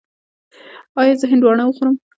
[0.99, 1.95] ایا زه هندواڼه وخورم؟